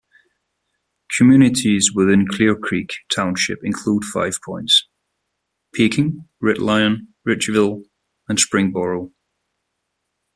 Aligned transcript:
Communities 1.15 1.91
within 1.93 2.25
Clearcreek 2.27 2.89
Township 3.15 3.63
include 3.63 4.03
Five 4.05 4.39
Points, 4.43 4.87
Pekin, 5.75 6.27
Red 6.41 6.57
Lion, 6.57 7.13
Ridgeville, 7.23 7.83
and 8.27 8.39
Springboro. 8.39 9.11